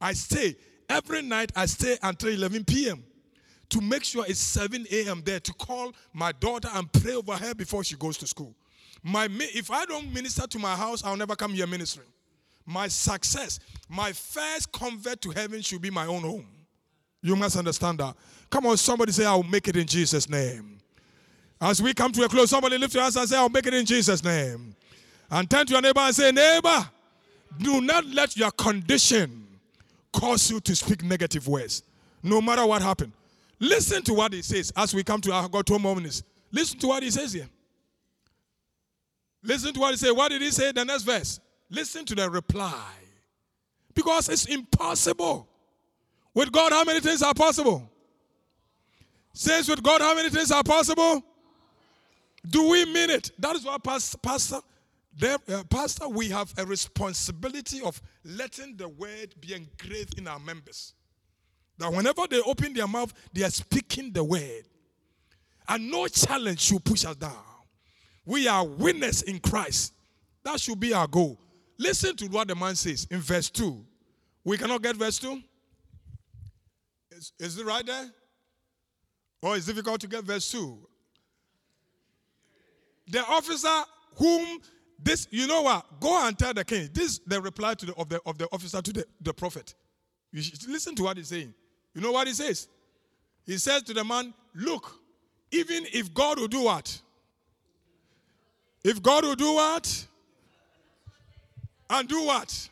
[0.00, 0.54] I stay
[0.92, 3.02] Every night I stay until 11 p.m.
[3.70, 5.22] to make sure it's 7 a.m.
[5.24, 8.54] there to call my daughter and pray over her before she goes to school.
[9.02, 12.08] My, if I don't minister to my house, I'll never come here ministering.
[12.66, 16.46] My success, my first convert to heaven should be my own home.
[17.22, 18.14] You must understand that.
[18.50, 20.78] Come on, somebody say, I'll make it in Jesus' name.
[21.58, 23.72] As we come to a close, somebody lift your hands and say, I'll make it
[23.72, 24.76] in Jesus' name.
[25.30, 26.86] And turn to your neighbor and say, Neighbor,
[27.58, 29.41] do not let your condition
[30.12, 31.82] cause you to speak negative words,
[32.22, 33.12] no matter what happened.
[33.58, 36.22] Listen to what he says as we come to our God moments.
[36.50, 37.48] Listen to what he says here.
[39.42, 40.12] Listen to what he says.
[40.12, 40.72] What did he say?
[40.72, 41.40] The next verse.
[41.70, 42.92] Listen to the reply.
[43.94, 45.48] Because it's impossible.
[46.34, 47.88] With God, how many things are possible?
[49.32, 51.22] Says with God, how many things are possible?
[52.48, 53.30] Do we mean it?
[53.38, 54.58] That is what Pastor
[55.16, 60.38] there, uh, Pastor, we have a responsibility of letting the word be engraved in our
[60.38, 60.94] members.
[61.78, 64.62] That whenever they open their mouth, they are speaking the word.
[65.68, 67.36] And no challenge should push us down.
[68.24, 69.92] We are winners in Christ.
[70.44, 71.38] That should be our goal.
[71.78, 73.84] Listen to what the man says in verse 2.
[74.44, 75.40] We cannot get verse 2?
[77.12, 78.10] Is, is it right there?
[79.42, 80.78] Or it's difficult to get verse 2?
[83.08, 83.82] The officer
[84.16, 84.60] whom
[85.02, 86.00] this, you know what?
[86.00, 86.88] Go and tell the king.
[86.92, 89.74] This the reply to the, of, the, of the officer to the, the prophet.
[90.32, 91.52] You should listen to what he's saying.
[91.94, 92.68] You know what he says?
[93.44, 94.96] He says to the man, Look,
[95.50, 97.00] even if God will do what?
[98.84, 100.06] If God will do what?
[101.90, 102.68] And do what?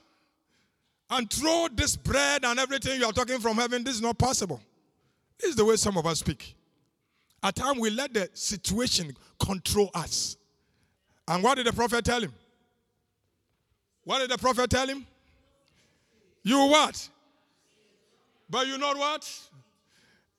[1.10, 4.60] And throw this bread and everything you are talking from heaven, this is not possible.
[5.38, 6.54] This is the way some of us speak.
[7.42, 10.36] At times we let the situation control us.
[11.30, 12.34] And what did the prophet tell him?
[14.02, 15.06] What did the prophet tell him?
[16.42, 17.08] You what?
[18.48, 19.30] But you know what?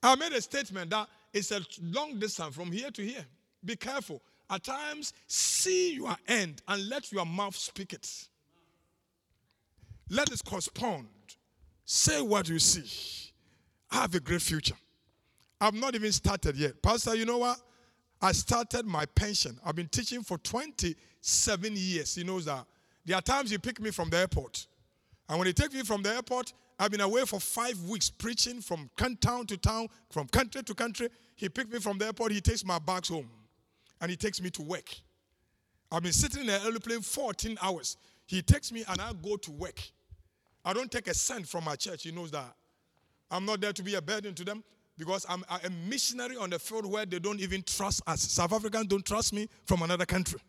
[0.04, 3.26] I made a statement that it's a long distance from here to here.
[3.64, 4.22] Be careful.
[4.50, 8.28] At times, see your end and let your mouth speak it.
[10.10, 11.08] Let it correspond.
[11.86, 13.32] Say what you see.
[13.92, 14.76] I have a great future.
[15.62, 16.82] I've not even started yet.
[16.82, 17.62] Pastor, you know what?
[18.22, 19.60] I started my pension.
[19.66, 22.16] I've been teaching for 27 years.
[22.16, 22.66] He knows that.
[23.06, 24.68] There are times he pick me from the airport.
[25.28, 28.62] And when he take me from the airport, I've been away for five weeks preaching
[28.62, 28.90] from
[29.22, 31.10] town to town, from country to country.
[31.36, 32.32] He picked me from the airport.
[32.32, 33.30] He takes my bags home.
[34.00, 34.90] And he takes me to work.
[35.92, 37.98] I've been sitting in the airplane 14 hours.
[38.28, 39.82] He takes me and I go to work.
[40.64, 42.04] I don't take a cent from my church.
[42.04, 42.54] He knows that.
[43.30, 44.64] I'm not there to be a burden to them
[44.98, 48.22] because I'm a missionary on the field where they don't even trust us.
[48.22, 50.40] South Africans don't trust me from another country.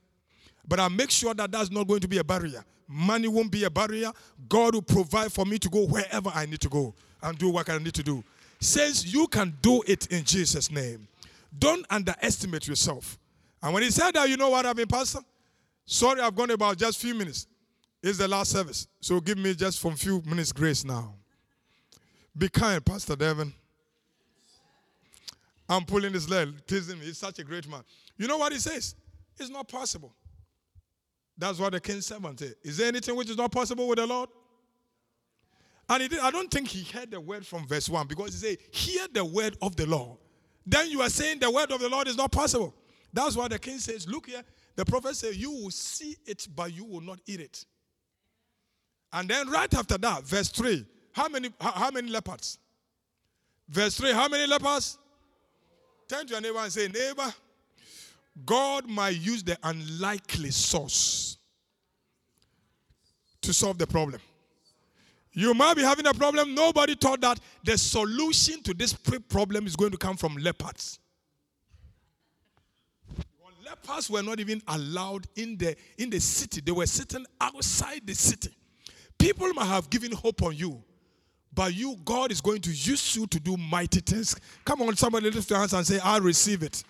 [0.67, 2.65] But I make sure that that's not going to be a barrier.
[2.87, 4.13] Money won't be a barrier.
[4.49, 7.69] God will provide for me to go wherever I need to go and do what
[7.71, 8.23] I need to do.
[8.61, 11.09] Says you can do it in Jesus' name.
[11.59, 13.19] Don't underestimate yourself.
[13.63, 15.21] And when he said that, you know what I've been, Pastor?
[15.85, 17.47] Sorry, I've gone about just few minutes.
[18.03, 18.87] It's the last service.
[19.01, 21.15] So give me just from few minutes grace now.
[22.37, 23.53] Be kind, Pastor Devin.
[25.68, 27.07] I'm pulling his leg, teasing me.
[27.07, 27.83] He's such a great man.
[28.16, 28.94] You know what he says?
[29.38, 30.14] It's not possible.
[31.38, 32.55] That's what the king's servant said.
[32.62, 34.29] Is there anything which is not possible with the Lord?
[35.88, 38.59] And did, I don't think he heard the word from verse 1 because he said,
[38.70, 40.18] Hear the word of the Lord.
[40.64, 42.75] Then you are saying the word of the Lord is not possible.
[43.12, 44.42] That's why the king says, Look here,
[44.77, 47.64] the prophet said, You will see it, but you will not eat it.
[49.12, 52.59] And then right after that, verse 3, how many, how, how many leopards?
[53.68, 54.98] Verse 3, how many leopards?
[56.12, 57.33] Turn to your neighbor and say, Neighbor,
[58.44, 61.38] God might use the unlikely source
[63.40, 64.20] to solve the problem.
[65.33, 66.55] You might be having a problem.
[66.55, 70.98] Nobody thought that the solution to this problem is going to come from leopards.
[73.64, 78.14] Leopards were not even allowed in the, in the city, they were sitting outside the
[78.14, 78.51] city.
[79.18, 80.85] People might have given hope on you,
[81.55, 84.35] but you, God is going to use you to do mighty things.
[84.65, 86.83] Come on, somebody lift your hands and say, I receive it.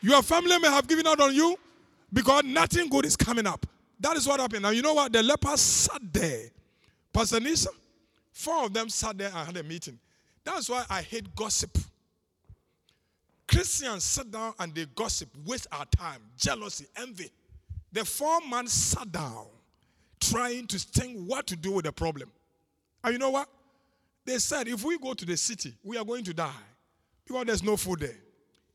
[0.00, 1.56] Your family may have given out on you
[2.12, 3.66] because nothing good is coming up.
[3.98, 4.62] That is what happened.
[4.62, 5.12] Now, you know what?
[5.12, 6.50] The lepers sat there.
[7.12, 7.70] Pastor Nisa,
[8.32, 9.98] four of them sat there and had a meeting.
[10.44, 11.78] That's why I hate gossip.
[13.48, 17.30] Christians sit down and they gossip, waste our time, jealousy, envy.
[17.92, 19.46] The four men sat down
[20.20, 22.30] trying to think what to do with the problem.
[23.02, 23.48] And you know what?
[24.24, 26.50] They said, if we go to the city, we are going to die
[27.26, 28.16] because there's no food there.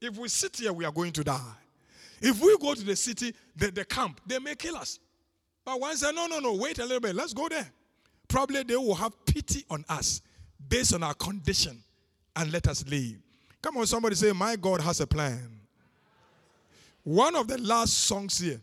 [0.01, 1.53] If we sit here, we are going to die.
[2.21, 4.99] If we go to the city, the, the camp, they may kill us.
[5.65, 7.69] But one said, no, no, no, wait a little bit, let's go there.
[8.27, 10.21] Probably they will have pity on us
[10.67, 11.83] based on our condition
[12.35, 13.19] and let us leave.
[13.62, 15.59] Come on, somebody say, My God has a plan.
[17.03, 18.62] One of the last songs here,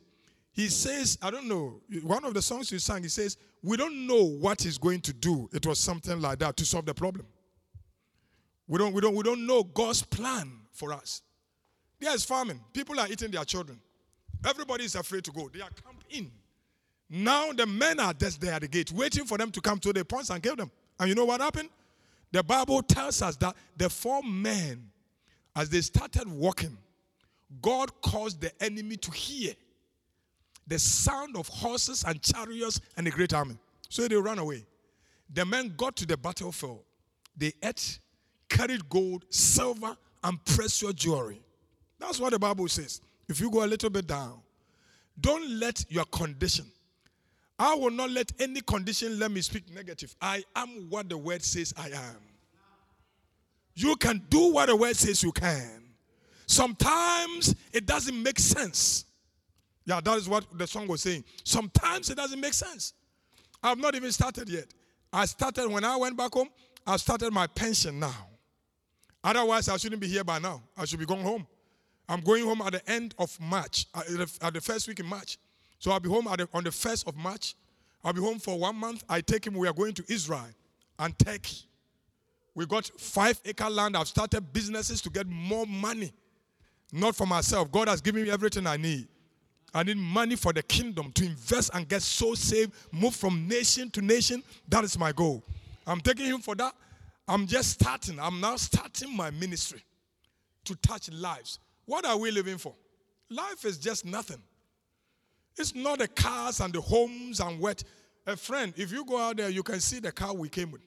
[0.52, 3.36] he says, I don't know, one of the songs you sang, he says,
[3.66, 5.50] We don't know what he's going to do.
[5.52, 7.26] It was something like that to solve the problem.
[8.68, 11.22] We don't, we don't, we don't know God's plan for us.
[11.98, 12.60] There's famine.
[12.72, 13.80] People are eating their children.
[14.48, 15.48] Everybody is afraid to go.
[15.52, 16.30] They are camped in.
[17.10, 19.92] Now the men are just there at the gate, waiting for them to come to
[19.92, 20.70] the points and kill them.
[21.00, 21.70] And you know what happened?
[22.30, 24.88] The Bible tells us that the four men,
[25.56, 26.78] as they started walking,
[27.60, 29.54] God caused the enemy to hear
[30.66, 33.56] the sound of horses and chariots and a great army.
[33.88, 34.66] So they ran away.
[35.32, 36.80] The men got to the battlefield.
[37.36, 37.98] They ate,
[38.48, 41.40] carried gold, silver, and precious jewelry.
[41.98, 43.00] That's what the Bible says.
[43.28, 44.40] If you go a little bit down,
[45.20, 46.66] don't let your condition.
[47.58, 50.14] I will not let any condition let me speak negative.
[50.20, 52.18] I am what the word says I am.
[53.74, 55.82] You can do what the word says you can.
[56.46, 59.05] Sometimes it doesn't make sense.
[59.86, 61.24] Yeah, that is what the song was saying.
[61.44, 62.92] Sometimes it doesn't make sense.
[63.62, 64.66] I've not even started yet.
[65.12, 66.48] I started when I went back home,
[66.86, 68.28] I started my pension now.
[69.24, 70.62] Otherwise, I shouldn't be here by now.
[70.76, 71.46] I should be going home.
[72.08, 75.38] I'm going home at the end of March, at the first week in March.
[75.78, 77.54] So I'll be home the, on the 1st of March.
[78.04, 79.04] I'll be home for one month.
[79.08, 80.46] I take him, we are going to Israel
[80.98, 81.58] and Turkey.
[82.54, 83.96] We got five acre land.
[83.96, 86.12] I've started businesses to get more money.
[86.92, 87.70] Not for myself.
[87.70, 89.08] God has given me everything I need.
[89.74, 93.90] I need money for the kingdom to invest and get so saved, move from nation
[93.90, 94.42] to nation.
[94.68, 95.42] That is my goal.
[95.86, 96.74] I'm taking him for that.
[97.28, 98.18] I'm just starting.
[98.18, 99.82] I'm now starting my ministry
[100.64, 101.58] to touch lives.
[101.84, 102.74] What are we living for?
[103.28, 104.42] Life is just nothing.
[105.56, 107.82] It's not the cars and the homes and what.
[108.26, 110.82] A friend, if you go out there, you can see the car we came with.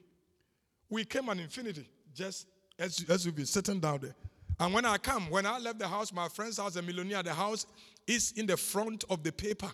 [0.90, 2.46] We came an Infiniti, just
[2.78, 4.14] as, as you be sitting down there.
[4.58, 7.32] And when I come, when I left the house, my friend's house, a millionaire, the
[7.32, 7.66] house
[8.10, 9.70] is in the front of the paper.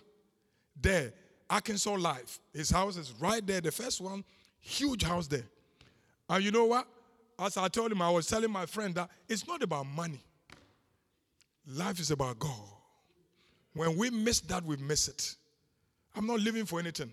[0.79, 1.11] There,
[1.49, 2.39] Arkansas Life.
[2.53, 4.23] His house is right there, the first one,
[4.59, 5.45] huge house there.
[6.29, 6.87] And you know what?
[7.39, 10.23] As I told him, I was telling my friend that it's not about money.
[11.65, 12.59] Life is about God.
[13.73, 15.35] When we miss that, we miss it.
[16.15, 17.11] I'm not living for anything.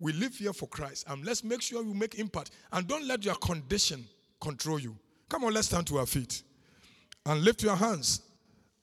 [0.00, 1.06] We live here for Christ.
[1.08, 2.50] And let's make sure we make impact.
[2.72, 4.04] And don't let your condition
[4.40, 4.96] control you.
[5.28, 6.42] Come on, let's stand to our feet
[7.26, 8.22] and lift your hands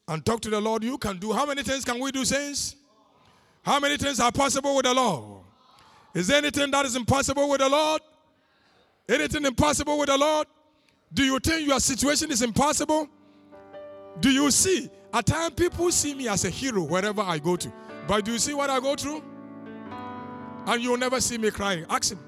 [0.07, 0.83] and talk to the Lord.
[0.83, 1.31] You can do.
[1.33, 2.75] How many things can we do, saints?
[3.63, 5.43] How many things are possible with the Lord?
[6.13, 8.01] Is there anything that is impossible with the Lord?
[9.09, 10.47] Anything impossible with the Lord?
[11.13, 13.07] Do you think your situation is impossible?
[14.19, 14.89] Do you see?
[15.13, 17.71] At times, people see me as a hero wherever I go to.
[18.07, 19.23] But do you see what I go through?
[20.67, 21.85] And you'll never see me crying.
[21.89, 22.19] Ask him.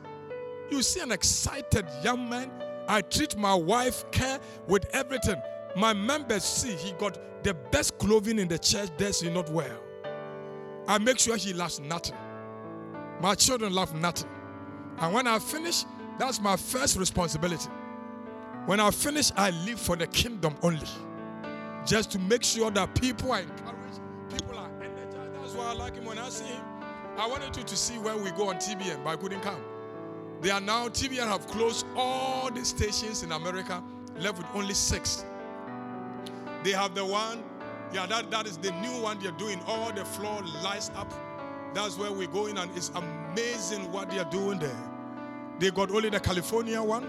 [0.69, 2.51] You see an excited young man.
[2.87, 5.41] I treat my wife care with everything.
[5.75, 8.89] My members see he got the best clothing in the church.
[8.97, 9.79] There's he not well.
[10.87, 12.15] I make sure he laughs nothing.
[13.21, 14.29] My children laugh nothing.
[14.99, 15.83] And when I finish,
[16.17, 17.69] that's my first responsibility.
[18.65, 20.87] When I finish, I live for the kingdom only
[21.87, 25.33] just to make sure that people are encouraged, people are energized.
[25.41, 26.61] That's why I like him when I see him.
[27.17, 29.59] I wanted you to see where we go on TBN, but I couldn't come.
[30.41, 33.81] They are now, TBN have closed all the stations in America,
[34.19, 35.25] left with only six.
[36.67, 37.45] They have the one,
[37.93, 39.61] yeah, that, that is the new one they're doing.
[39.67, 41.09] All the floor lights up.
[41.73, 44.75] That's where we're going, and it's amazing what they're doing there.
[45.59, 47.07] They got only the California one,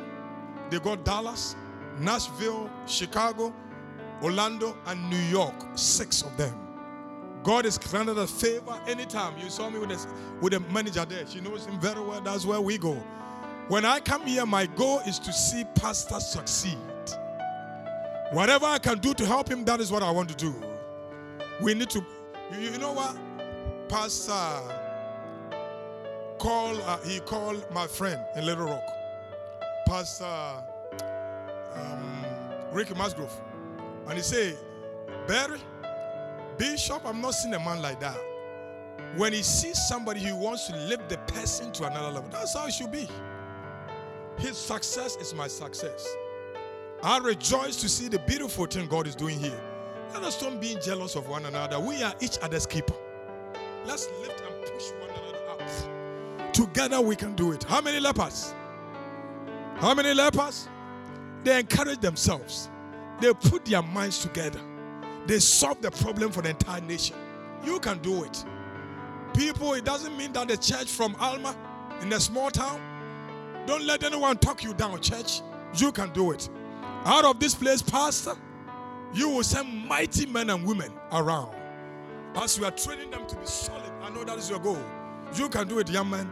[0.70, 1.56] they got Dallas,
[1.98, 3.52] Nashville, Chicago,
[4.22, 5.56] Orlando, and New York.
[5.74, 6.54] Six of them.
[7.42, 9.36] God is granted a favor anytime.
[9.40, 10.06] You saw me with, this,
[10.40, 11.26] with the manager there.
[11.26, 12.20] She knows him very well.
[12.20, 12.94] That's where we go.
[13.66, 16.78] When I come here, my goal is to see pastors succeed.
[18.32, 20.54] Whatever I can do to help him, that is what I want to do.
[21.62, 22.04] We need to,
[22.52, 23.16] you, you know what?
[23.88, 24.32] Pastor
[26.38, 28.84] call, uh, he called my friend in Little Rock,
[29.86, 30.62] Pastor
[31.74, 32.24] um,
[32.70, 33.32] Ricky Musgrove.
[34.06, 34.56] And he said,
[35.26, 35.58] Barry,
[36.58, 38.18] Bishop, I'm not seeing a man like that.
[39.16, 42.28] When he sees somebody, he wants to lift the person to another level.
[42.30, 43.08] That's how it should be.
[44.38, 46.06] His success is my success.
[47.02, 49.60] I rejoice to see the beautiful thing God is doing here.
[50.12, 51.78] Let us stop being jealous of one another.
[51.78, 52.94] We are each other's keeper.
[53.86, 56.52] Let's lift and push one another up.
[56.52, 57.62] Together we can do it.
[57.62, 58.52] How many lepers?
[59.76, 60.68] How many lepers?
[61.44, 62.68] They encourage themselves.
[63.20, 64.60] They put their minds together.
[65.26, 67.16] They solve the problem for the entire nation.
[67.64, 68.44] You can do it.
[69.34, 71.54] People, it doesn't mean that the church from Alma
[72.00, 72.80] in a small town,
[73.66, 75.42] don't let anyone talk you down, church.
[75.76, 76.48] You can do it.
[77.04, 78.34] Out of this place, Pastor,
[79.14, 81.54] you will send mighty men and women around.
[82.36, 84.82] As you are training them to be solid, I know that is your goal.
[85.34, 86.30] You can do it, young man.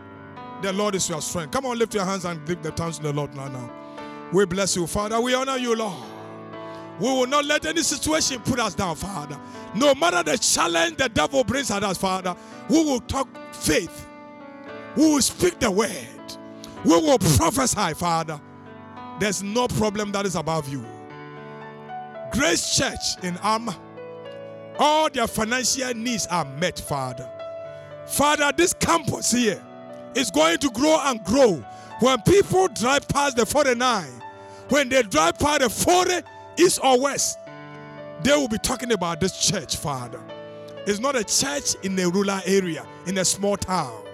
[0.62, 1.52] The Lord is your strength.
[1.52, 3.48] Come on, lift your hands and give the thanks to the Lord now.
[3.48, 3.70] now.
[4.32, 5.20] We bless you, Father.
[5.20, 6.02] We honor you, Lord.
[6.98, 9.38] We will not let any situation put us down, Father.
[9.74, 12.34] No matter the challenge the devil brings at us, Father,
[12.68, 14.06] we will talk faith.
[14.96, 15.90] We will speak the word.
[16.84, 18.40] We will prophesy, Father.
[19.18, 20.84] There's no problem that is above you.
[22.32, 23.76] Grace Church in Alma,
[24.78, 27.30] all their financial needs are met, Father.
[28.06, 29.62] Father, this campus here
[30.14, 31.64] is going to grow and grow.
[32.00, 34.04] When people drive past the 49,
[34.68, 36.26] when they drive past the 40,
[36.58, 37.38] east or west,
[38.22, 40.20] they will be talking about this church, Father.
[40.86, 44.04] It's not a church in a rural area, in a small town.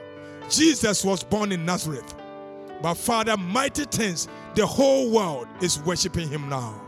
[0.48, 2.14] Jesus was born in Nazareth.
[2.82, 6.80] But Father, mighty things, the whole world is worshiping him now.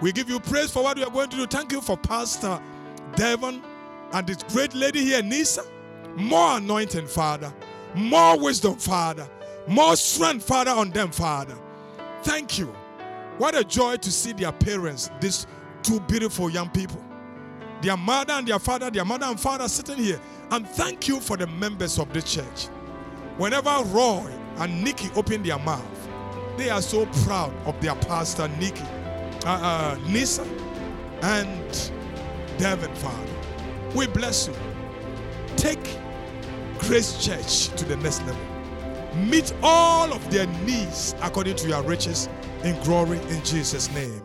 [0.00, 1.46] We give you praise for what we are going to do.
[1.46, 2.60] Thank you for Pastor
[3.16, 3.62] Devon
[4.12, 5.62] and this great lady here, Nisa.
[6.16, 7.52] More anointing, Father.
[7.94, 9.28] More wisdom, Father.
[9.66, 11.56] More strength, Father, on them, Father.
[12.22, 12.66] Thank you.
[13.38, 15.46] What a joy to see their parents, these
[15.82, 17.02] two beautiful young people.
[17.80, 20.20] Their mother and their father, their mother and father sitting here.
[20.50, 22.66] And thank you for the members of the church.
[23.38, 24.30] Whenever Roy
[24.60, 26.08] and Nikki open their mouth,
[26.56, 28.84] they are so proud of their pastor, Nikki,
[29.44, 30.46] uh, uh, Nisa,
[31.22, 31.92] and
[32.58, 33.32] Devin, Father.
[33.94, 34.54] We bless you.
[35.56, 35.98] Take
[36.78, 38.46] Grace Church to the next level.
[39.16, 42.28] Meet all of their needs according to your riches
[42.62, 44.22] in glory in Jesus' name.